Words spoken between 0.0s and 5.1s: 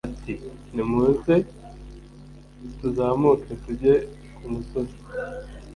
ati nimuze f tuzamuke tujye kumusozi